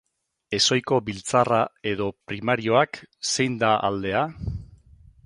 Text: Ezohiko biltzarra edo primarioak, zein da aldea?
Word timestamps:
Ezohiko 0.57 0.97
biltzarra 1.09 1.59
edo 1.91 2.07
primarioak, 2.31 2.97
zein 3.35 3.59
da 3.65 3.71
aldea? 3.91 4.25